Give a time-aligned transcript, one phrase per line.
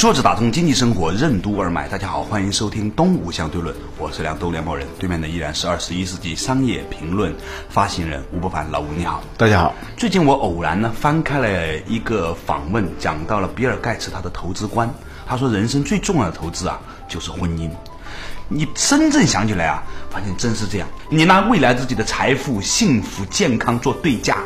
[0.00, 7.34] 坐着打通经济生活任督二脉，大家好，欢迎收听东吴相对论，我是梁东梁某人，对面的依然是二十一世纪商业评论
[7.68, 9.74] 发行人吴伯凡，老吴你好，大家好。
[9.98, 14.88] 最近我偶然呢翻开了一个访问，讲到了比尔盖茨他的投资观，
[15.26, 17.68] 他说人生最重要的投资啊就是婚姻。
[18.48, 20.88] 你真正想起来啊，发现真是这样。
[21.10, 24.38] 你拿未来自己的财富、幸福、健康做对价，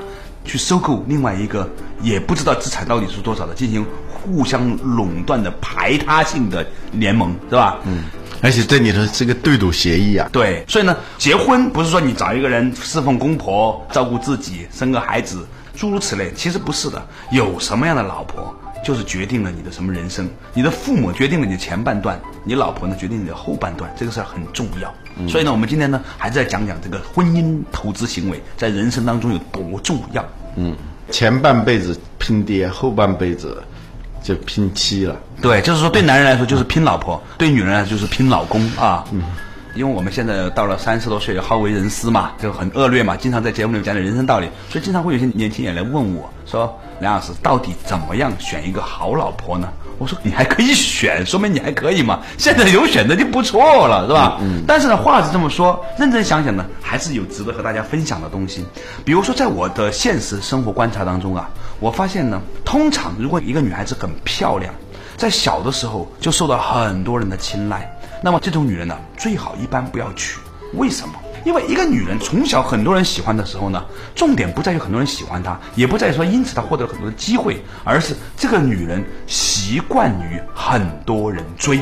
[0.44, 1.70] 去收购另外一个
[2.02, 3.86] 也不知道资产到底是多少的，进行。
[4.24, 7.76] 互相垄断的排他性的联盟是吧？
[7.84, 8.04] 嗯，
[8.40, 10.26] 而且这里头是个对赌协议啊。
[10.32, 17.06] 对，所以呢，结婚不是说你找一个人侍奉公婆、照顾自己、生个孩子，诸如此类，其实不是的。
[17.30, 20.26] 有什么样的老婆，就是决定了你的什么人生。
[20.54, 24.92] 你的父母决定了你的前半段，你老婆呢决定你的后半段，这个事儿很重要。
[25.28, 30.24] 所以呢，我们今天呢，还是在讲讲这个婚姻投资行为在人生当中有多重要。
[30.56, 30.74] 嗯，
[31.10, 33.62] 前半辈子拼爹，后半辈子。
[34.24, 39.04] 就拼妻了，对，就是说对男人来说就是拼老婆，对女人来说就是拼老公啊。
[39.12, 39.22] 嗯，
[39.74, 52.20] 因为我们现在到了三十多岁，好为人师嘛，就很恶劣嘛，经常在节目里讲点人生道理，所以经常会有些年轻人来问我说：“梁老师，到底怎么样选一个好老婆呢？”我说你还可以选，说明你还可以嘛。
[52.38, 54.38] 现在有选择就不错了，是吧？
[54.40, 54.62] 嗯。
[54.66, 58.64] 但是呢，话是这么说，认真想想呢，还是有值得和大家分享的东西。
[59.04, 61.48] 比如说，在我的现实生活观察当中啊，
[61.80, 64.74] 我发现呢，通常如果一个女孩子很漂亮，
[65.16, 70.38] 在小的时候就受到很多人的青睐，那么这种女人呢，最好一般不要娶。
[70.74, 71.14] 为什么？
[71.44, 73.84] 因为一个女人从小很多人喜欢的时候呢，
[74.14, 81.78] 重点不在于很多人喜欢她，也不在于说因此她获得了很多的机会，而是这个女人习惯于很多人追。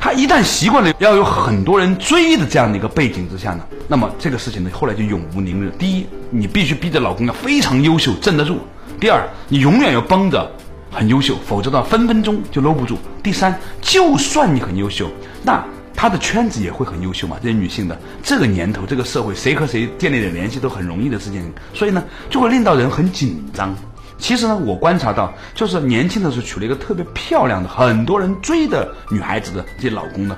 [0.00, 5.72] 她一旦习惯了要有很多人追的这样的一个背景之下呢，那么这个事情呢后来就永无宁日。
[5.78, 8.54] 第一，你必须逼着老公要非常优秀，镇得住；
[9.00, 10.48] 第二，你永远要绷着
[10.92, 15.10] 很优秀，否则的话分分钟就搂不住；第三，就算你很优秀，
[15.42, 15.64] 那。
[16.02, 17.36] 她的圈子也会很优秀嘛？
[17.40, 23.72] 这些女性的这个年头，这个社会，谁和谁建立点联系都很容易的事情，所以呢，就会令到人很紧张。
[24.18, 30.36] 其实呢，我观察到，就是年轻的时候娶了一个特别漂亮的、很多人追的女孩子的这些老公呢，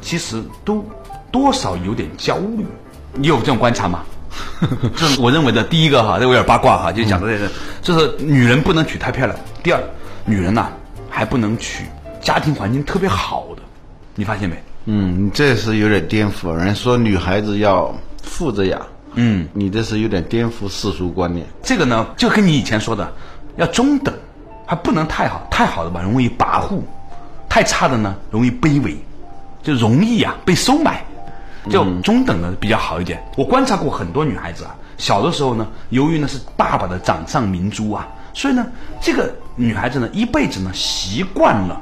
[0.00, 0.88] 其实都
[1.32, 2.64] 多少有点焦虑。
[3.12, 4.04] 你有这种观察吗？
[4.94, 7.50] 这是我认为的第一个哈，这有点八卦哈，就讲的这个，
[7.82, 9.36] 就是女人不能娶太漂亮。
[9.60, 9.82] 第二，
[10.24, 10.68] 女人呐
[11.10, 11.86] 还不能娶
[12.20, 13.62] 家庭环境特别好的，
[14.14, 14.54] 你发现没？
[14.86, 16.52] 嗯，这是有点颠覆。
[16.52, 18.80] 人说女孩子要富着养，
[19.14, 21.46] 嗯，你这是有点颠覆世俗观念。
[21.62, 23.12] 这个呢，就跟你以前说的，
[23.56, 24.12] 要中等，
[24.66, 26.80] 还不能太好，太好的吧容易跋扈，
[27.46, 28.96] 太差的呢容易卑微，
[29.62, 31.04] 就容易啊被收买，
[31.68, 33.22] 就中等的比较好一点。
[33.36, 38.66] 我观察过很多女孩子啊，小的时候呢，由于呢是爸爸的掌上明珠啊，所以呢，
[38.98, 41.78] 这个女孩子呢一辈子呢习惯了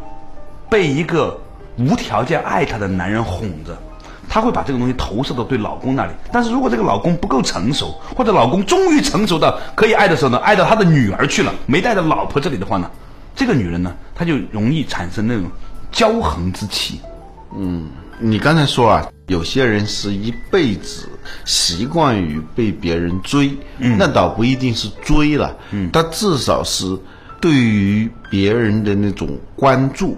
[0.69, 1.41] 被一个。
[1.79, 3.77] 无条件爱她的男人哄着，
[4.29, 6.13] 她会把这个东西投射到对老公那里。
[6.33, 12.91] 但是如果这个老公不够成熟，或者老公终于成熟到可以爱的时候呢，爱到他的女儿去了，没带到老婆这里的话呢，
[13.35, 15.45] 这个女人呢，她就容易产生那种
[15.93, 17.01] 骄横之气。
[17.57, 17.89] 嗯，
[18.19, 21.09] 你刚才说啊，有些人是一辈子
[21.45, 26.85] 习惯于被别人追，那倒不一定是追了，嗯，他至少是
[27.41, 30.17] 对于别人的那种关注。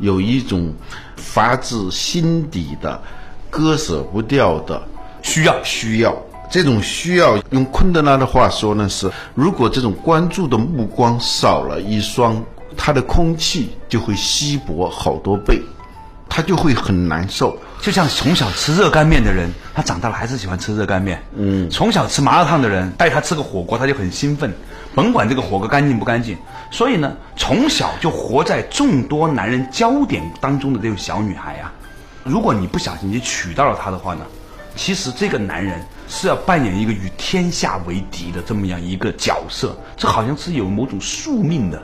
[0.00, 0.74] 有一种
[1.16, 3.00] 发自心底的
[3.48, 4.82] 割舍不掉的
[5.22, 6.16] 需要，需要
[6.50, 7.36] 这种需要。
[7.50, 12.42] 用昆德拉的话说呢，是如果这种关注的目光少了一双，
[12.76, 15.60] 他的空气就会稀薄好多倍，
[16.28, 17.56] 他就会很难受。
[17.80, 21.22] 就像从小吃热干面的人，他长大了还是喜欢吃热干面。
[21.36, 24.52] 嗯，从小吃麻辣烫的人，带他吃个火锅，他就很兴奋。
[24.94, 26.36] 甭管这个火锅干净不干净，
[26.70, 31.70] 所以呢，从小就活在众多男人焦点当中的这种小女孩呀，
[32.24, 34.26] 如果你不小心你娶到了她的话呢，
[34.74, 41.80] 其实这个男人是要扮演一个与天下为敌的这么样一个角色，这好像是有某种宿命的。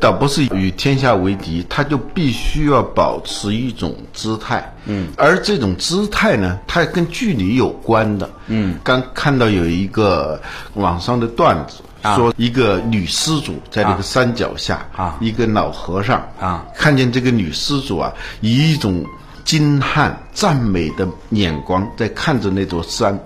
[0.00, 4.70] 倒不是与天下为敌，他就必须要保持一种姿态。
[4.84, 8.28] 嗯，而这种姿态呢，它跟距离有关的。
[8.48, 10.38] 嗯，刚看到有一个
[10.74, 11.76] 网上的段子。
[12.04, 19.04] 啊说一个女施主在这个山脚下啊一个老和尚啊看见这个女施主啊，以一种
[19.44, 23.18] 惊叹、赞美的眼光在看着那座山。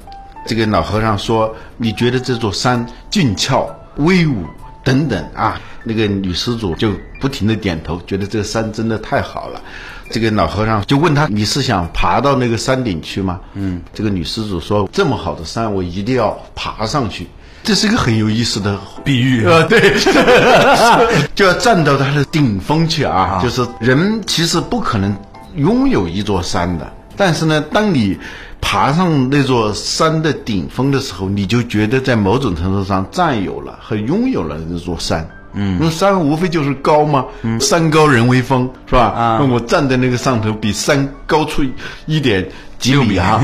[0.46, 4.44] 这个老和尚说：“你觉得这座山俊俏、威武
[4.82, 9.60] 等等啊？”那个女施主就不停的点头，觉得这个山真的太好了。
[10.10, 17.28] 这个老和尚就问他：“你是想爬到那个山顶去吗？”嗯，这个女施主说：“这么好的山，我一定要爬上去。”
[17.68, 19.92] 这是一个很有意思的比喻呃，对，
[21.36, 23.38] 就要站到它的顶峰去啊！
[23.42, 25.14] 就是人其实不可能
[25.54, 28.18] 拥有一座山的，但是呢，当你
[28.58, 35.28] 爬上那座山的顶峰的时候，你就觉得在某种程度上占有了和拥有了那座山。
[35.52, 37.26] 嗯，那山无非就是高嘛，
[37.60, 39.08] 山高人为峰，是吧？
[39.14, 41.62] 啊那我站在那个上头，比山高出
[42.06, 42.48] 一点
[42.78, 43.38] 几米啊，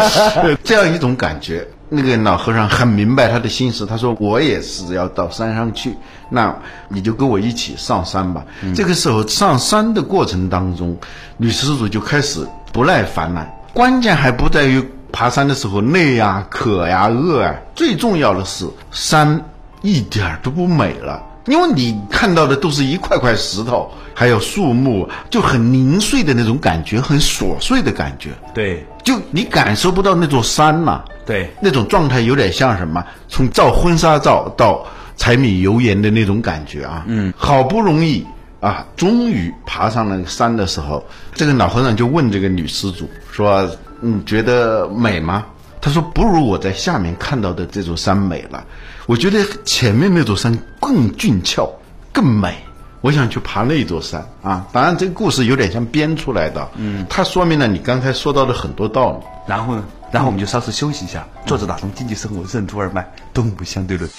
[0.64, 1.68] 这样一种感觉。
[1.90, 5.96] 那个老和尚很明白他的心思，他说：“我也是要到山上去，
[6.28, 6.54] 那
[6.88, 8.44] 你就跟我一起上山吧。
[8.74, 10.96] 这个时候上山的过程当中，
[11.38, 13.48] 女施主就开始不耐烦了。
[13.72, 19.44] 关键还不在于爬山的时候累呀、渴呀、饿啊，最重要的是山
[19.80, 21.22] 一点儿都不美了。
[21.48, 33.02] 因为你看到的都是一块块石头，还有树木，就很零碎的那种感觉，很琐碎的感觉，对就你感受不到那座山呐、对那种状态有点像什么？
[33.28, 34.84] 从照婚纱照到
[35.16, 37.04] 柴米油盐的那种感觉啊！
[37.06, 38.24] 嗯，好不容易
[38.60, 41.02] 啊，终于爬上了山的时候，
[41.34, 43.68] 这个老和尚就问这个女施主说
[44.00, 45.46] ：“你觉得美吗？”
[45.80, 48.62] 她说：“不如我在下面看到的这座山美了。
[49.08, 51.66] 我觉得前面那座山更俊俏、
[52.12, 52.54] 更美。”
[53.00, 54.66] 我想去爬那座山啊！
[54.70, 56.68] 当然，这个故事有点像编出来的。
[56.74, 59.18] 嗯，它说明了你刚才说到的很多道理。
[59.46, 61.26] 然后呢，然后我们就稍事休息一下。
[61.46, 64.10] 作者打通经济生活任督二脉，动物相对论。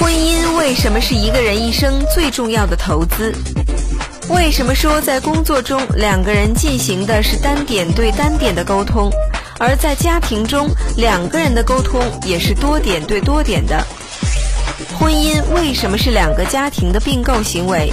[0.00, 3.32] 婚姻为什么是一个人一生最重要的投资？
[4.30, 9.12] 为什么说在工作中两个人进行的是单点对单点的沟通，
[9.58, 13.84] 而在家庭中两个人的沟通也是多点对多点的？
[14.98, 17.92] 婚姻为什么是两个家庭的并购行为？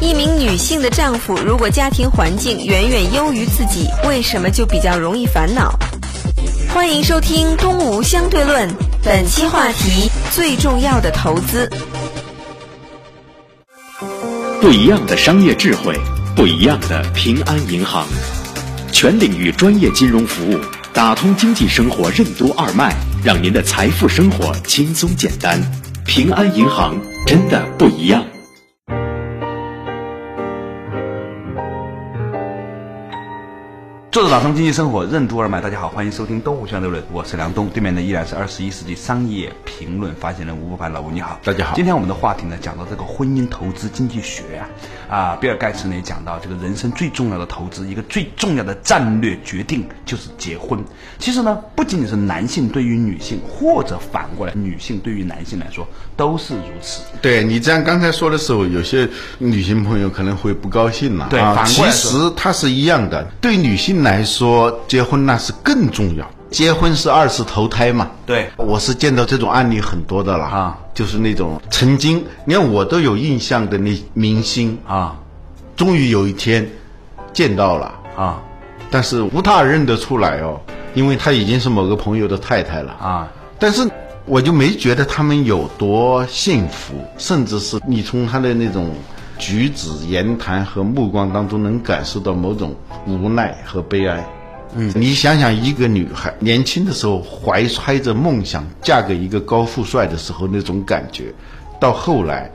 [0.00, 5.78] 一名女性的丈夫如果家庭环境远远优于自己，为什么就比较容易烦恼？
[6.72, 8.68] 欢迎收听《东吴相对论》，
[9.04, 11.70] 本期话题：最重要的投资。
[14.60, 15.94] 不一样的商业智慧，
[16.36, 18.06] 不一样的平安银行，
[18.92, 20.58] 全领域专业金融服务，
[20.92, 22.92] 打通经济生活任督二脉，
[23.24, 25.60] 让您的财富生活轻松简单。
[26.04, 26.96] 平安银行
[27.26, 28.24] 真的不一样。
[34.10, 44.42] 作者打通经济生活任督二脉，大家好，欢迎收听东吴相对论，我是梁东，对面的依然是二十一世纪商业评论发行人吴不凡，老吴你好，大家好今天我们的话题呢，讲到这个婚姻投资经济学
[45.08, 50.84] 啊，啊，比尔盖茨呢也讲到这个人生最重要的投资，一个最重要的战略决定就是结婚。
[51.20, 55.86] 其实呢，不仅仅是男性对于女性，或者反过来女性对于男性来说
[56.16, 57.02] 都是如此。
[57.22, 59.08] 对你这样刚才说的时候，有些
[59.38, 61.28] 女性朋友可能会不高兴了。
[61.30, 63.24] 对反过来其实它是一样的。
[63.40, 66.28] 对女性来说，结婚那是更重要。
[66.50, 68.10] 结婚是二次投胎嘛？
[68.26, 75.16] 对我是见到这种案例很多的了啊，就是那种曾经，你看我都有印象的那明星，啊
[75.76, 76.68] 终于有一天
[77.32, 78.40] 见到了，啊
[78.90, 80.60] 但是不大认得出来哦，
[80.94, 82.92] 因为她已经是某个朋友的太太了。
[83.00, 83.28] 啊！
[83.58, 83.88] 但是
[84.24, 88.90] 我就没觉得他们有多幸福，甚至是你从他的那种
[89.40, 94.24] 举止、言谈和目光当中能感受到某种无奈和悲哀。
[94.76, 101.34] 嗯，你想想，一个女孩年轻的时候怀揣着梦想嫁给一个高富帅的时候那种感觉，
[101.80, 102.48] 到后来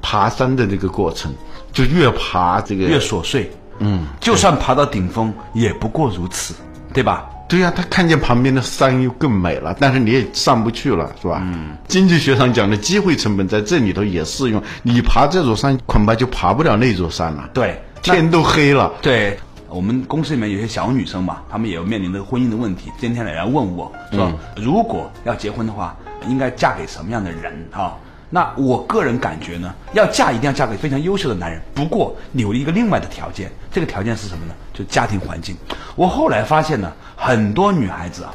[0.00, 1.34] 爬山的那个过程，
[1.72, 3.50] 就越爬这个越琐碎，
[3.80, 6.54] 嗯，就算爬到顶峰，也不过如此，
[6.92, 7.28] 对吧？
[7.48, 11.40] 对呀、他看见旁边的山又更美了，但是你也上不去了，是吧？
[11.44, 14.62] 嗯，经济学上讲的机会成本在这里头也适用。
[14.82, 17.48] 你爬这座山，恐怕就爬不了那座山了。
[17.54, 18.92] 对，天都黑了。
[19.00, 19.38] 对
[19.68, 22.90] 我们公司里面有些小女生嘛，她们也有面临这个婚姻的问题。
[22.98, 25.96] 今天来来问我说，如果要结婚的话，
[26.28, 27.94] 应该嫁给什么样的人啊？
[28.28, 31.60] 那我个人感觉呢，要嫁一定要嫁给非常优秀的男人。
[31.74, 34.54] 不过有一个另外的条件，这个条件是什么呢？
[34.74, 35.56] 就家庭环境。
[35.94, 38.34] 我后来发现呢，很多女孩子啊，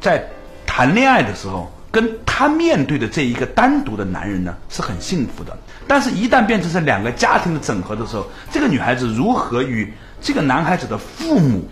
[0.00, 0.22] 在
[0.66, 5.56] 谈恋爱的时候，跟她面对的这一个单独的男人呢，是很幸福的。
[5.88, 11.64] 但是，一旦变成是两个家庭的整合的时候，这个女孩子如何与这个男孩子的父母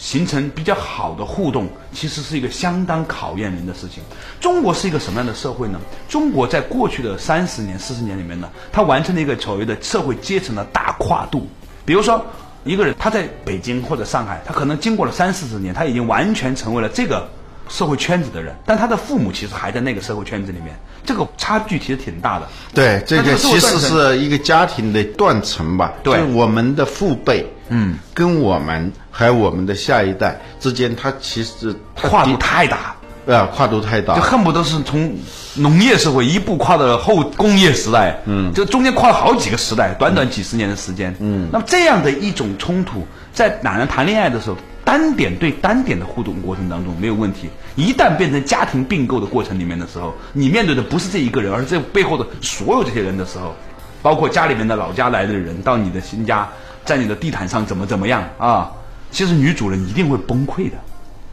[0.00, 4.02] 形成比较好的互动，其实是一个相当考验人的事情。
[4.40, 5.78] 中国是一个什么样的社会呢？
[6.08, 11.46] 中国在过去的三十年、四十年里面呢，它完成了一个所谓的社会阶层的大跨度。
[11.84, 12.24] 比如说，
[12.64, 17.28] 一个人他在北京或者上海，他可能经过了三四十年，他已经完全成为了这个
[17.68, 22.48] 社会圈子的人，但他的父母其实还在那个社会圈子里面，这个差距其实挺大的。
[22.72, 25.92] 对，这个其实是一个家庭的断层吧。
[26.02, 32.94] 对我们的父辈，嗯，跟我们还有我们的下一代之间，它其实它跨度太大，
[33.26, 34.14] 啊，跨度太大。
[34.14, 34.20] 就。
[34.20, 35.16] 恨不得是从
[35.54, 53.54] 农业社会一步跨到了后工业时代，嗯，这中间跨了好几个时代，短短几十年的时间，嗯，那么这样的一种冲突，在两人谈恋爱的时候，单点对单点的互动过程当中没有问题，一旦变成家庭并购的过程里面的时候，你面对的不是这一个人，而是这背后的所有这些人的时候，
[54.02, 56.48] 包括家里面的老家来的人到你的新家，
[56.84, 58.70] 在你的地毯上怎么怎么样啊，
[59.10, 60.76] 其实女主人一定会崩溃的，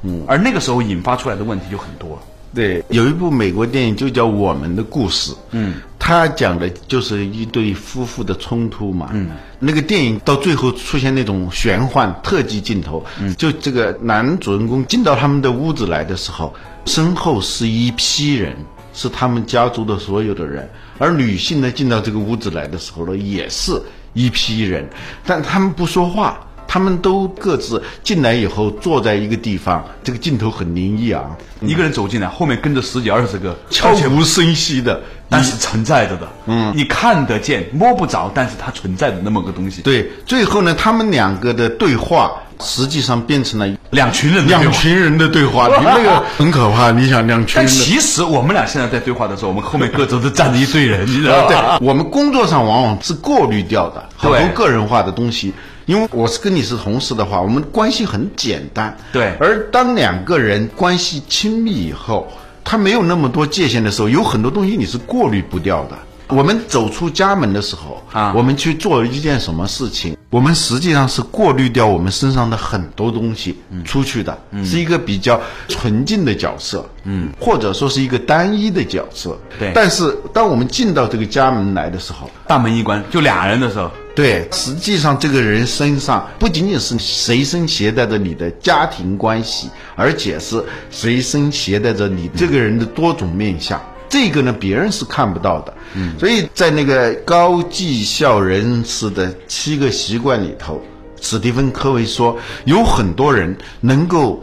[0.04, 2.22] 嗯，而那个时候引发出来的问题就很多了。
[2.56, 16.52] 对，有一部美国电影就叫《我们的故事》，嗯，它讲的就是一对夫妇的冲突嘛，嗯，那个电影到最后出现那种玄幻特技镜头，嗯，就这个男主人公进到他们的屋子来的时候，
[16.86, 18.56] 身后是一批人，
[18.94, 23.80] 是他们家族的所有的人，而女性呢进到这个屋子来的时候呢，也是
[24.18, 24.90] 一批人，
[25.24, 26.47] 但他们不说话。
[26.68, 31.24] 他们都各自进来以后，坐在一个地方，这个镜头很灵异啊，
[31.62, 39.82] 一个人走进来，后面跟着十几二十个，悄无声息的，但是存在着的，嗯，你看得见摸不着，但是它存在的那么个东西。
[39.82, 46.92] 对，最后呢，他们两个的对话实际上变成了两群人的两群人的对话，你那个 很可怕。
[46.92, 47.82] 你想两群但人的。
[47.82, 51.78] 其实我们俩现在在对话的时候，我们后面各自都站着一堆人，你知道吧？
[51.80, 55.54] 对，我们工作上往往是过滤掉的很多个人化的东西。
[55.88, 58.96] 因为我是跟你是同事的话，我们关系很简单。
[59.12, 59.34] 对。
[59.40, 62.28] 而当两个人关系亲密以后，
[62.64, 65.98] 他没有那么多界限的时候，有很多东西你是过滤不掉的。
[66.28, 68.34] 我们走出家门的时候啊。
[68.36, 75.40] 我们去做一件什么事情，我们实际上是过滤掉我们身上的很多东西出去的，是一个比较
[75.70, 79.40] 纯净的角色，嗯，或者说是一个单一的角色。
[79.58, 79.72] 对。
[79.74, 90.60] 但是当我们进到这个家门来的时候，大门一关，就俩人的时候，对，实际上这个人身上不仅仅是随身携带着你的家庭关系，而且是
[90.90, 93.80] 随身携带着你这个人的多种面相。
[94.10, 95.72] 这个呢，别人是看不到的。
[95.94, 100.82] 嗯，所以在那个高绩效人士的七个习惯里头，
[101.22, 104.42] 史蒂芬·科维说，有很多人能够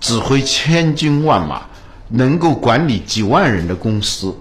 [0.00, 1.62] 指挥千军万马，
[2.10, 4.36] 能够管理几万人的公司，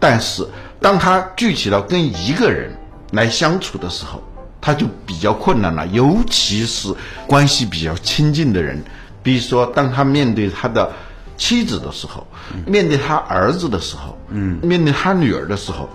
[0.00, 0.44] 但是
[0.80, 2.72] 当他具体到跟一个人
[3.12, 4.22] 来相处的时候，
[4.60, 6.92] 他就比较困难了，尤其是
[7.26, 8.82] 关系比较亲近的人，
[9.22, 10.92] 比如说当他面对他的
[11.36, 12.26] 妻子的时候，
[12.66, 15.88] 面对他儿子的时候，嗯，面对他女儿的时候，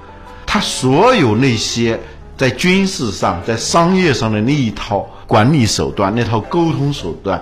[0.46, 2.00] 他所有那些
[2.38, 7.42] 在军事上、在商业上的那一套管理手段、那套沟通手段，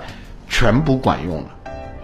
[0.50, 1.50] 全不管用了。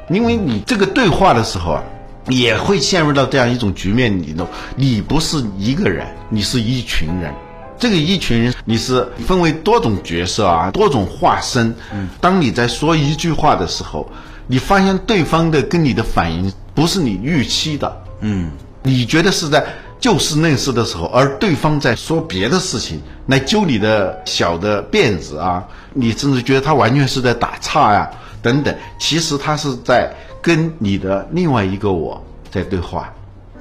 [0.09, 1.83] 因为你这个对话的时候啊，
[2.29, 7.33] 也会陷入到这样一种局面里头，你不是一个人，你是一群人。
[7.79, 11.73] 这个一群人，你是分为多种角色啊，多种化身。
[11.93, 14.09] 嗯，当你在说一句话的时候，
[14.47, 18.01] 你发现对方的跟你的反应不是你预期的。
[18.21, 18.51] 嗯，
[18.83, 19.65] 你觉得是在
[19.99, 28.09] 就事论事的时候，而对方在说别的事情来揪你的小的辫子啊，你甚至觉得他完全是在打岔呀、
[28.41, 28.75] 等等。
[28.99, 33.13] 其实他是在跟你的另外一个我在对话。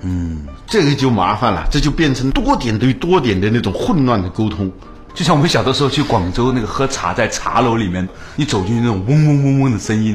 [0.02, 4.70] 嗯，这个就麻烦了，这就变成多点对多点的那种混乱的沟通。
[5.14, 10.14] 就像我们小的时候去广州那个喝茶，在茶楼里面，你走进去那种嗡嗡嗡嗡的声音，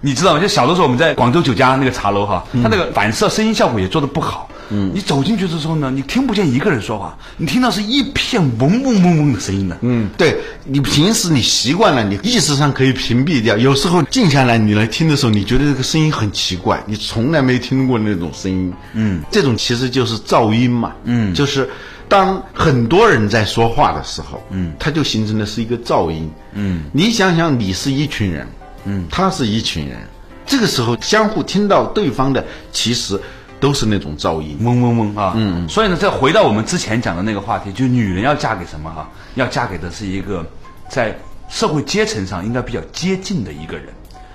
[0.00, 0.40] 你知道吗？
[0.40, 4.48] 就小的时候我们在广州酒家那个茶楼哈，它那个反射声音效果也做的不好。
[4.70, 9.78] 嗯，你走进去的时候呢，你听不见一个人说话，你听到是一片嗡嗡嗡嗡的声音的。
[9.82, 13.56] 嗯，对你平时你习惯了，你意识上可以屏蔽掉。
[13.56, 18.72] 有时候静下来你来听的时候，你觉得这个声音很奇怪，你从来没听过那种声音。
[18.94, 20.92] 嗯，这种其实就是噪音嘛。
[21.04, 21.68] 嗯，就是
[22.08, 26.30] 当很多人在说话的时候，嗯，它就形成的是一个噪音。
[26.54, 28.46] 嗯，你想想，你是一群人，
[28.84, 29.98] 嗯，他是一群人，
[30.46, 33.20] 这个时候相互听到对方的，其实
[33.66, 34.56] 都是那种噪音。
[34.60, 35.32] 嗡嗡嗡啊！
[35.34, 39.10] 嗯，所以呢，再回到我们之前讲的那个话题，就女人要嫁给什么哈？
[39.34, 40.46] 要嫁给的是一个
[40.88, 41.18] 在
[41.48, 43.86] 社会阶层上应该比较接近的一个人，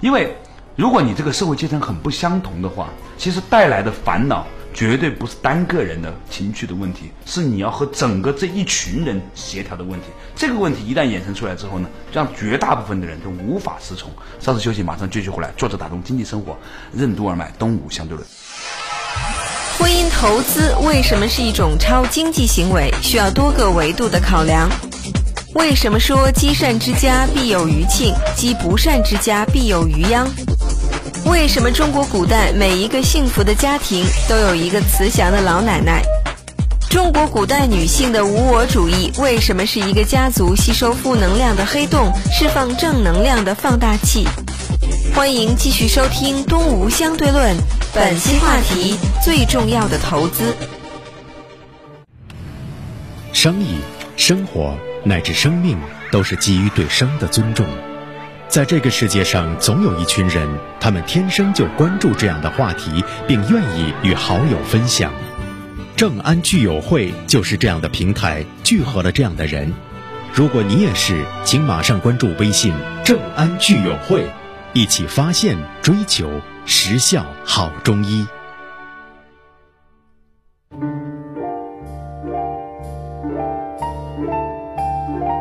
[0.02, 0.36] 因为
[0.76, 10.08] 如果你这个社会阶层很不相同的话，其实带来的烦恼绝对不是单个人的情绪的问题，是你要和整个这一群人协调的问题。
[10.36, 14.12] 这个问题一旦衍生出来之后呢，让绝大部分的人都无法适从。
[14.42, 15.52] 稍事休息，马上继续回来。
[15.56, 16.58] 作者打通经济生活，
[16.94, 18.28] 任督二脉，东吴相对论。
[19.78, 22.94] 婚姻投资为什么是一种超经济行为？
[23.02, 24.70] 需要多个维度的考量。
[25.54, 30.28] 为什么说积善之家必有余庆，积不善之家必有余殃？
[31.26, 36.02] 为什么中国古代每一个幸福的家庭都有一个慈祥的老奶奶？
[36.90, 44.28] 中国古代女性的无我主义为什么是一个家族吸收负能量的黑洞，释放正能量的放大器？
[45.16, 47.56] 欢迎继续收听《东吴相对论》，
[47.94, 50.56] 本期话题：最重要的投资。
[53.34, 53.80] 生意、
[54.16, 54.78] 生活。
[55.04, 55.80] 乃至生命
[56.12, 57.66] 都是基于对生的尊重，
[58.48, 60.48] 在这个世界上，总有一群人，
[60.80, 65.12] 他们天生就关注这样的话题，并愿意与好友分享。
[65.96, 69.74] 正安聚友会就是这样的平台，聚合了这样的人。
[70.32, 72.72] 如果你也是，请马上关注微信
[73.04, 74.30] “正安聚友会”，
[74.74, 76.30] 一起发现、追求
[76.66, 78.28] 实效好中医。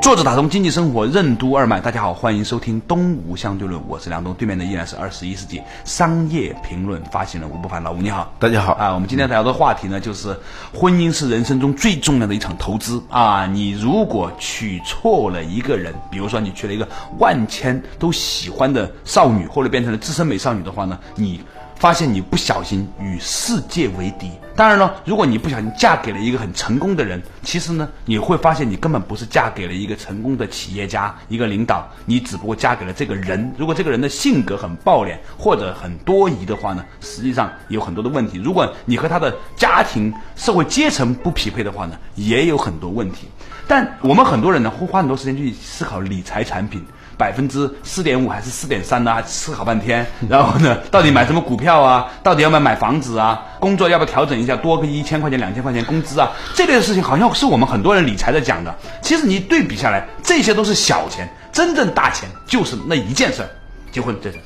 [0.01, 8.95] 作者打通经济生活任督二脉，大家好，欢迎收听东吴相对论，我是梁东，对面的依然是二十一世纪商业评论发行人吴不凡，老吴你好，大家好啊。
[8.95, 10.35] 我们今天聊的话题呢，就是
[10.73, 13.47] 婚姻是人生中最重要的一场投资啊。
[13.47, 16.89] 你如果娶错了一个人，比如说你娶了一个
[17.19, 21.43] 万千都喜欢的少女，或者变成了资深美少女的话呢，你。
[21.81, 24.31] 发现你不小心与世界为敌。
[24.55, 33.51] 当然了，如果你不小心嫁给了一个很成功的人，其实呢，你会发现你根本不是嫁给了一个成功的企业家、一个领导，你只不过嫁给了这个人。
[33.57, 38.37] 如果这个人的性格很暴烈或者很多疑的话呢，实际上有很多的问题。
[38.37, 43.27] 如果你和他的家庭、社会阶层不匹配的话呢，也有很多问题。
[43.67, 46.85] 但我们很多人呢，会花很多时间去思考理财产品。
[47.21, 49.23] 百分之四点五还是四点三呢？
[49.27, 52.11] 思考半天， 然后呢，到底买什么股票啊？
[52.23, 53.43] 到底要不要买房子啊？
[53.59, 56.31] 工作要不要调整一下，多个一千块钱、两千块钱工资啊？
[56.55, 58.75] 这类的事情好像是我们很多人理财在讲的。
[59.03, 63.49] 其实你对比下来，这些都是小钱，真正大钱就是那一件事儿，
[63.93, 64.39] 结婚这是。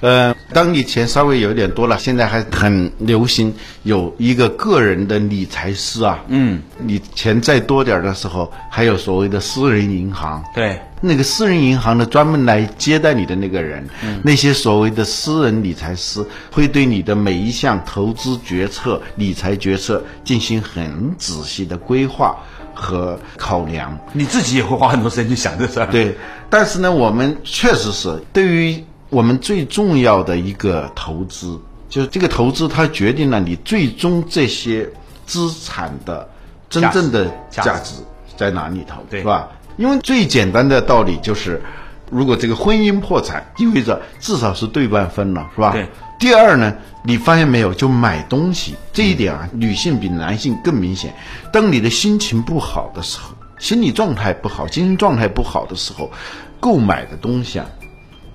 [0.00, 3.54] 呃，当你钱稍微有点多了，现在还很流行
[3.84, 6.22] 有一个个人的理财师啊。
[6.28, 10.44] 嗯，你钱再多点的时候，还有所谓的私人银行。
[10.54, 13.88] 对，那个私人银行的，专门来接待你的那个人，
[14.22, 22.36] 那些所谓的私人理财师会对你的每一项投资决策、理财决策进行很仔细的规划
[22.74, 23.98] 和考量。
[24.12, 25.86] 你自己也会花很多时间去想这事儿。
[25.86, 26.14] 对，
[26.50, 28.84] 但是呢，我们确实是对于。
[29.14, 31.56] 我们最重要的一个投资，
[31.88, 34.90] 就是这个投资，它决定了你最终这些
[35.24, 36.28] 资产的
[36.68, 37.94] 真正的价值
[38.36, 39.48] 在哪里头，是吧？
[39.76, 41.62] 因为最简单的道理就是，
[42.10, 45.70] 如果这个婚姻破产，意味着至少是对半分了，是吧？
[45.70, 45.88] 对。
[46.18, 46.74] 第二呢，
[47.04, 51.14] 你发现没有，就买东西这一点啊，女性比男性更明显。
[51.52, 56.10] 当你的心情不好的时候，心理状态不好，精神状态不好的时候，
[56.58, 57.66] 购买的东西啊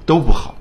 [0.06, 0.56] 都不好。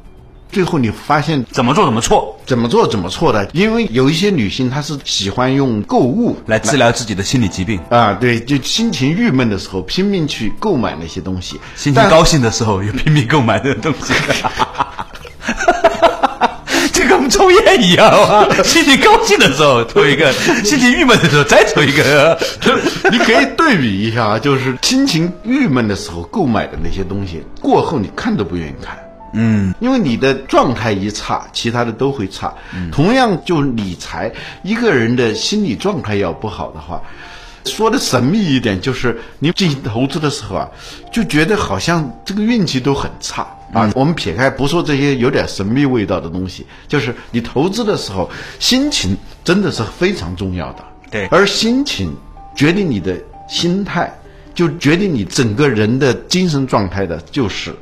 [0.51, 7.79] 最后你发现怎么做怎么错，怎么做怎么错的，因为有一些女性她是喜欢用购物来治疗自己的心理疾病。
[7.91, 14.15] 啊，对，就心情郁闷的时候拼命去购买那些东西，心情高兴的时候又拼命购买那东西，
[16.93, 20.33] 这跟我们抽烟一样啊，心情高兴的时候抽一个，
[20.65, 22.39] 心情郁闷的时候再抽一个，
[23.11, 28.97] 你可以对比一下，就是心情郁闷的时候购买的那些东西，过后你看都不愿意看。
[29.33, 32.53] 嗯，因为你的状态一差，其他的都会差。
[32.91, 37.03] 同样，就理财，一个人的心理状态要不好的话，
[37.65, 40.69] 说的神秘一点，就是你进行投资的时候啊，
[41.13, 43.91] 就觉得好像这个运气都很差啊。
[43.95, 50.85] 我们撇开不说这些有点神秘味道的东西，就是你投资的时候，心情真的是非常重要的。
[51.11, 52.15] 对，而心情
[52.57, 53.15] 决定你的
[53.49, 54.13] 心态，
[54.55, 57.75] 就决定你整个人的精神状态的，就是。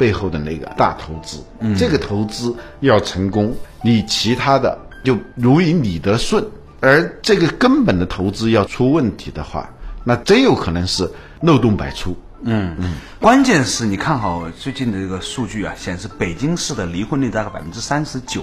[0.00, 6.42] 背后的那个大投资，嗯这个投资要成功，你其他的就如鱼理得顺；
[6.80, 9.68] 而这个根本的投资要出问题的话，
[10.02, 11.06] 那真有可能是
[11.42, 12.16] 漏洞百出。
[12.44, 18.42] 嗯嗯，关键是你看好最近的这个数据啊，显示北京市的离婚率大概百分之三十九，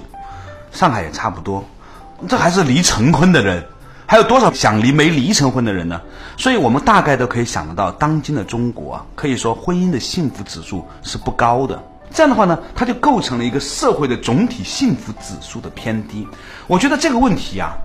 [0.72, 1.68] 上海也差不多，
[2.30, 3.64] 这还是离成婚的人。
[4.10, 6.02] 还有多少想离没离成婚的人呢？
[6.38, 11.78] 所以我们大概都可以想得到，当今的中国啊，可以说婚姻的幸福指数是不高的。
[12.10, 16.26] 这样的话呢，它就构成了一个社会的总体幸福指数的偏低。
[16.68, 17.76] 我觉得这个问题啊，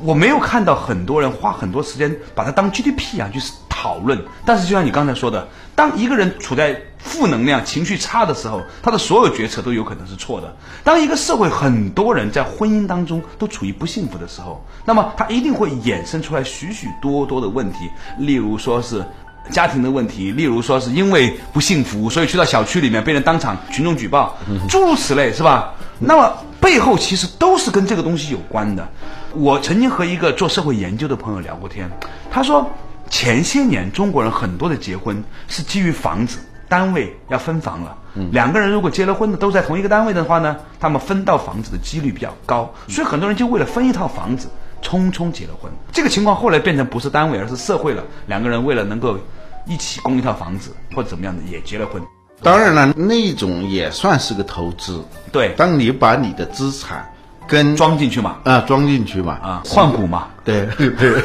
[0.00, 4.16] 我没有看到很多人花很多时间把它当 GDP 啊去讨论。
[4.46, 10.56] 但是就像你刚才说的，当一个人处在负能量、情绪差的时候，他的所有决策都有可能是错的。
[10.84, 19.04] 当一个社会很多人在婚姻当中都处于不幸福的时候，那么他一定会衍生出来许许多多的问题，例如说是。
[19.50, 24.38] 家庭的问题，例如说是因为不幸福，所以去到小区里面被人当场群众举报，
[24.68, 25.74] 诸如此类，是吧？
[25.98, 28.88] 那么背后其实都是跟这个东西有关的。
[29.34, 31.90] 我曾经和一个做社会研究的朋友聊过天，
[32.30, 32.70] 他说
[33.10, 36.38] 前些年中国人很多的结婚是基于房子，
[36.72, 37.94] 单位要分房了，
[38.30, 44.48] 两个人如果结了婚的都在同一个单位的话呢，他们分到房子的几率比较高，所以很多人就为了分一套房子。
[44.82, 48.02] 匆匆结了婚，这个情况后来变成不是单位，而是社会了。
[48.26, 49.16] 两个人为了能够
[49.64, 52.02] 一起供一套房子或者怎么样的，也结了婚。
[52.42, 55.04] 当然了，那种也算是个投资。
[55.30, 57.08] 对，当你把你的资产
[57.52, 61.22] 跟装进去嘛，啊，装进去嘛，啊，换股嘛，对 对，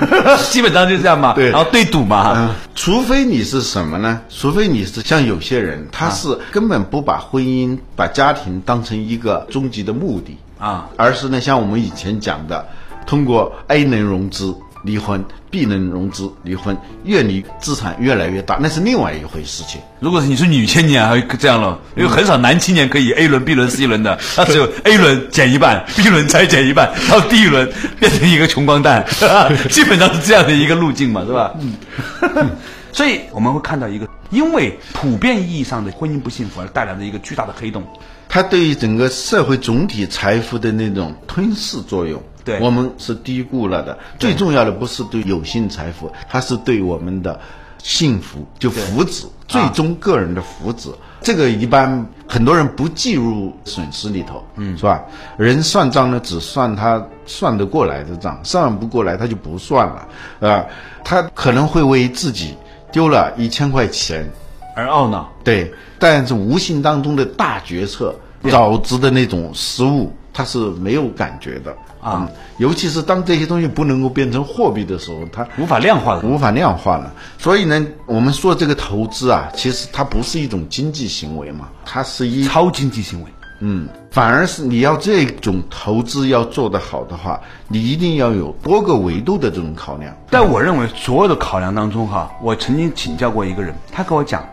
[0.52, 1.32] 基本上就这样嘛。
[1.32, 2.54] 对，然后对赌嘛。
[2.76, 4.20] 除非你是什么呢？
[4.30, 12.66] 除非你是像有些人，他是根本不把婚姻、把家庭当成一个终极的目的啊，而是呢，像我们以前讲的。
[13.06, 14.54] 通过 A 能融资
[14.88, 19.82] 离婚，B 能融资离婚，越离资产越来越大，那是另外一回事情。
[20.00, 27.70] 如果是你是女青年，还这样了，因为很少男青年可以 A 轮、B 轮、C 轮的，他只有 A 轮减一半，B 轮再减一半，到 D 轮
[28.00, 29.06] 变成一个穷光蛋，
[29.70, 31.54] 基本上是这样的一个路径嘛，是吧？
[31.60, 32.50] 嗯。
[32.94, 37.84] 所以我们会看到一个，因为普遍意义上的婚姻不幸福而带来的一个巨大的黑洞，
[38.28, 42.20] 它对于整个社会总体财富的那种吞噬作用。
[42.48, 43.98] 对，我们是低估了的。
[44.18, 47.38] 最重要的不是对有形财富，它是对我们的
[47.84, 50.94] 幸福，就福祉，最终个人的福祉。
[51.20, 55.04] 这个一般很多人不计入损失里头，嗯，是吧？
[55.38, 60.08] 人算账呢，只算他算得过来的账，算不过来他就不算了，
[60.40, 60.66] 啊，
[61.04, 62.56] 他可能会为自己
[62.94, 64.26] 丢了一千块钱
[64.74, 65.30] 而懊恼。
[65.44, 68.16] 对，但是无形当中的大决策
[68.50, 71.76] 导致的那种失误，他是没有感觉的。
[72.00, 77.12] 啊，尤其是当这些东西不能够变成货币的时候，它无法量化了，无法量化了。
[77.40, 83.32] 所以呢，我们说这个投资啊，其实它不是一种经济行为嘛，它是一超经济行为。
[83.62, 90.16] 嗯，反而是你要这种投资要做得好的话，你一定要有多个维度的这种考量。
[90.30, 94.48] 但我认为所有的考量当中，哈，我曾经请教过一个人，他跟我讲，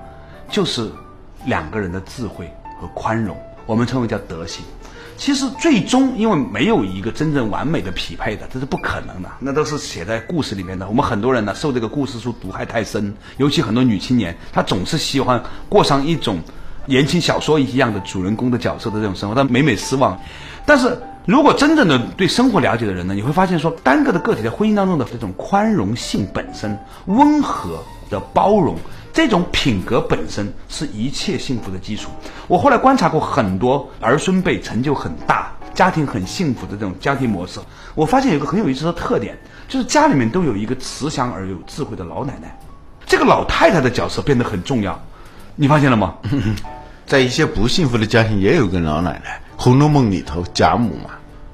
[0.49, 0.91] 就是
[1.45, 4.65] 两个人的智慧和宽容，我们称为叫德行。
[5.17, 9.29] 其实最终，因为没有一个真正完美的匹配的，这是不可能的。
[9.39, 10.89] 那都是写在故事里面的。
[10.89, 16.41] 我们很多人呢，受这个故事书毒害太深，尤其很多女青年，她总是喜欢过上一种
[16.87, 20.19] 言情小说一样的主人公的角色的这种生活，她每每失望。
[20.67, 27.79] 但是如果真正的对生活了解的人呢，你会发现说，单个的个体在婚姻当中的这种宽容性本身、温和
[28.11, 28.77] 的包容。
[29.15, 32.11] 这种品格本身是一切幸福的基础。
[32.49, 37.61] 我后来观察过很多儿孙辈成就很大、家庭很幸福的这种家庭模式，
[37.95, 42.59] 我发现有个很有意思的特点，就是家里面都有一个慈祥而有智慧的老奶奶。
[43.07, 45.01] 这个老太太的角色变得很重要，
[45.55, 46.15] 你发现了吗？
[47.07, 51.11] 在一些不幸福的家庭也有个老奶奶，《红楼梦》里头贾母嘛，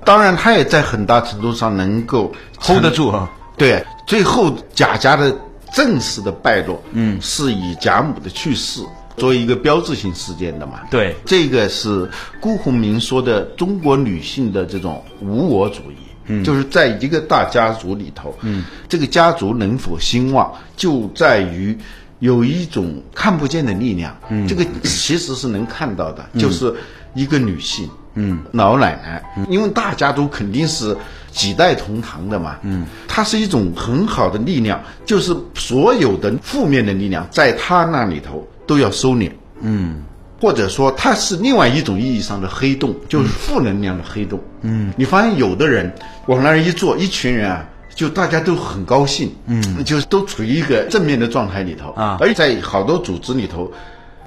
[0.06, 3.30] 当然她也在很大程度上能够 hold 得住啊。
[3.58, 5.36] 对，最后贾家的。
[5.72, 8.83] 正式的败落，嗯，是以贾母的去世
[9.16, 10.80] 作为一个标志性事件的嘛？
[10.90, 12.09] 对，这个是
[12.40, 21.76] 辜鸿铭说的中国女性的这种无我主义，嗯，就是在一个大家族里头，嗯，这个家族能否兴旺，就在于
[22.20, 26.74] 有一种看不见的力量，嗯，这个其实是能看到的，就是
[27.14, 27.88] 一个女性。
[28.22, 30.94] 嗯，老奶奶，因为大家都肯定是
[31.30, 39.30] 几代同堂的嘛，嗯，它是一种很好的力量，就是所有的负面的力量在他那里头都要收敛，
[39.62, 40.04] 嗯，
[40.38, 45.90] 或者说它是另外一种意义上的黑洞，就是负能量的黑洞，嗯，你发现有的人
[46.26, 53.72] 往那儿一坐，一群人啊，就大家都很高兴，嗯，就是都处于一个正面的状态里头啊，而在好多组织里头。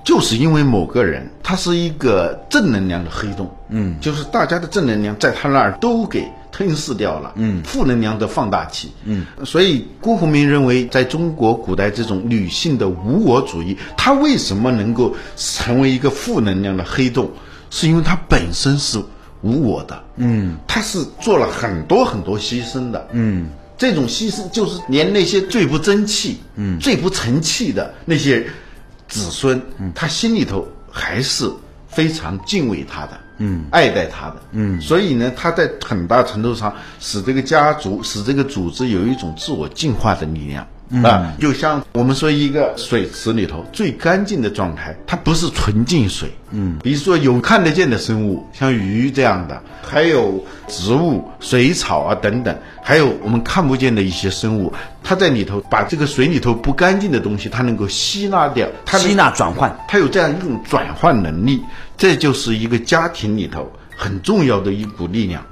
[0.03, 17.31] 就是因为某个人，他是一个正能量的黑洞，嗯，就是大家的正能量在他那儿都给吞噬掉了，嗯，负能量的放大器，嗯，所以辜鸿铭认为，在中国古代这种女性的无我主义，她为什么能够成为一个负能量的黑洞，
[17.71, 19.01] 是因为她本身是
[19.41, 28.45] 无我的，嗯，她是做了很多很多牺牲的，嗯，这种牺牲就是连那些最不争气，嗯，最不成器的那些。
[29.07, 29.61] 子孙，
[29.93, 31.51] 他心里头还是
[31.87, 33.19] 非常敬畏他的。
[33.39, 40.65] 嗯，爱戴他的，嗯，所以呢，他在很大程度上使这个家族、使这个组织有一种自我进化的力量。
[41.01, 46.29] 啊，就像我们说一个水池里头最干净的状态，它不是纯净水。
[46.51, 54.71] 嗯，比如说有看得见的生物，像鱼这样的，还有植物、水草啊等等，还有我们看不见的一些生物，
[55.03, 61.63] 它在里头把这个水里头不干净的东西，它能够吸纳掉，它吸纳转换，它有这样一种转换能力，
[61.97, 65.43] 这就是一个家庭里头很重要的一股力量。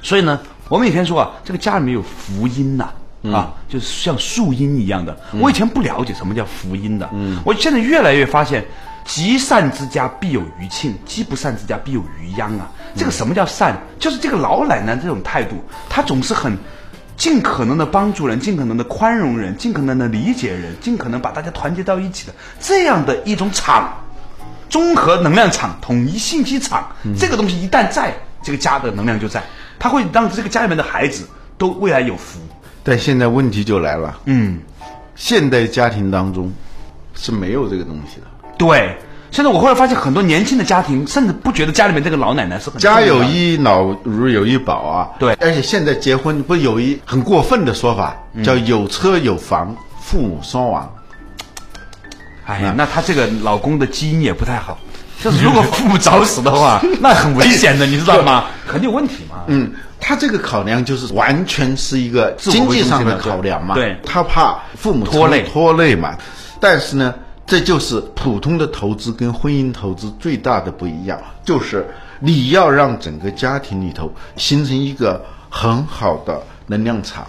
[0.00, 2.84] 所以呢，我们以前说啊，这个家里面有福音呐。
[2.84, 2.94] 啊，
[3.68, 5.16] 就是像树荫一样的。
[5.40, 7.08] 我以前不了解什么叫福音的，
[7.44, 8.64] 我现在越来越发现，
[9.04, 12.70] 积善之家必有余庆，积不善之家必有余殃啊。
[12.94, 13.76] 这个什么叫善？
[13.98, 15.56] 就是这个老奶奶这种态度，
[15.88, 16.56] 她总是很
[17.16, 23.92] 尽可能的帮助人，尽可能的宽容人，尽可能的理解人，尽可能把大家团结到一起的这样的一种场，
[24.68, 26.88] 综合能量场、统一信息场。
[27.18, 29.42] 这个东西一旦在这个家的能量就在，
[29.78, 32.38] 它会让这个家里面的孩子都未来有福。
[32.88, 34.60] 但现在问题就来了，嗯，
[35.16, 36.52] 现代家庭当中
[37.16, 38.26] 是没有这个东西的。
[38.56, 38.96] 对，
[39.32, 45.10] 现在我后来发现很多年轻的家庭甚至不觉得家里面这个老奶奶是很家有一老如有一宝啊。
[45.18, 50.88] 对，而且现在结婚不有一很过分的说法，叫有车有房，父母双亡。
[52.44, 54.78] 哎呀，那他这个老公的基因也不太好，
[55.20, 58.44] 就是如果父母早死的话， 那很危险的，你知道吗？
[58.64, 59.42] 肯定有问题嘛。
[59.48, 59.72] 嗯。
[60.00, 66.16] 他这个考量就是完全是一个经济上的考量嘛，对，他怕父母拖累拖累嘛。
[66.60, 67.14] 但是呢，
[67.46, 71.86] 这就是普通的投资跟婚姻投资最大的不一样，就是
[72.20, 77.26] 你要让整个家庭里头形成一个很好的能量场。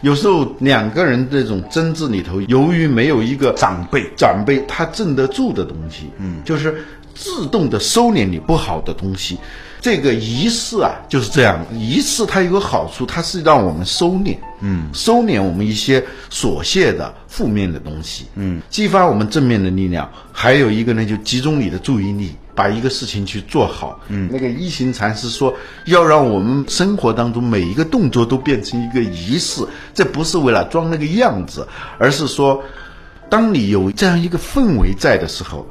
[0.00, 6.84] 有时候两个人这种争执里头，由于没有一个长辈，长辈他镇得住的东西，嗯，就是
[7.18, 9.36] 自动的收敛你不好的东西。
[9.80, 11.64] 这个仪式啊，就是这样。
[11.72, 20.10] 仪式它有个好处，它是让我们收敛，嗯，收敛我们一些琐屑的负面的东西，嗯，激发我们正面的力量。
[20.32, 24.00] 还有一个呢，就集中你的注意力，把一个事情去做好。
[24.08, 25.54] 嗯，那个一行禅师说，
[25.84, 29.62] 要让我们生活当中每一个动作都变成一个仪式，
[29.94, 31.66] 这不是为了装那个样子，
[31.98, 32.60] 而是说，
[33.30, 35.64] 当你有这样一个氛围在的时候，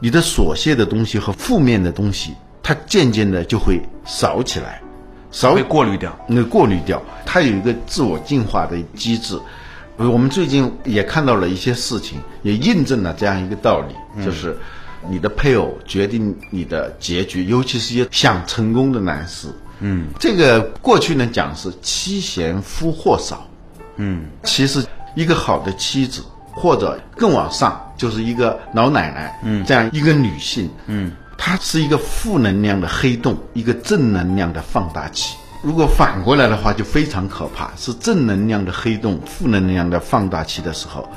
[0.00, 2.34] 你的琐屑的东西和负面的东西。
[2.62, 4.82] 它渐渐的就会少起来，
[5.30, 9.38] 少会过滤掉，那过滤掉，它有一个自我进化的机制。
[9.96, 14.58] 我们最近也看到了一些事情，也印证了这样一个道理，就是
[15.08, 19.46] 你的配偶决定你的结局，尤其是一些想成功的男士。
[19.78, 23.46] 嗯，这个过去呢讲是妻贤夫祸少，
[23.94, 31.12] 嗯，其实一个好的妻子或者更往上就是一个老奶奶，嗯，这样一个女性，嗯。
[31.38, 35.36] 她是一个负能量的黑洞，一个正能量的放大器。
[35.62, 41.08] 如果反过来的话，就非常可怕，是正能量的黑洞，负能量的放大器的时候，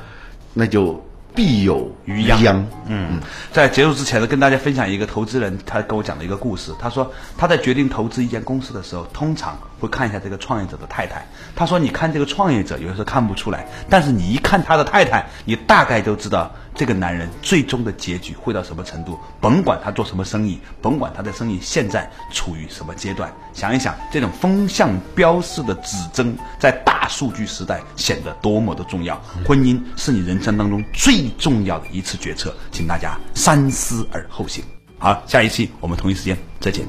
[0.54, 1.02] 那就。
[1.36, 2.65] 必有余殃。
[2.88, 3.20] 嗯，
[3.54, 6.74] 在结束之前呢，跟大家分享一个投资人他跟我讲的一个故事。
[6.80, 11.26] 他说他在决定投资一间公司的时候，通常会看一下这个创业者的太太。
[11.56, 19.20] 他说，你看这个创业者有的时候看不出来，但是你一看他的太太，你大概就知道这个男人最终的结局会到什么程度。
[19.42, 29.22] 甭管他做什么生意，甭管他的生意现在处于什么阶段，想一想这种风向标式的指针，在大数据时代显得多么的重要。
[29.46, 34.63] 婚姻是你人生当中最重要的一次决策，请大家三思而后行。
[35.00, 36.88] 好，下一期我们同一时间再见。